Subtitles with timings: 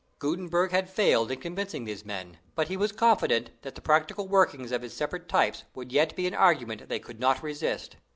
[0.17, 4.73] Gutenberg had failed in convincing these men, but he was confident that the practical working
[4.73, 7.97] of his separate types would yet be an argument they could not resist.